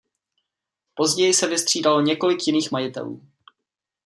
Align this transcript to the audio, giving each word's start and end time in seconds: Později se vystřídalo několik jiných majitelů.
Později 0.93 1.33
se 1.33 1.47
vystřídalo 1.47 2.01
několik 2.01 2.47
jiných 2.47 2.71
majitelů. 2.71 3.21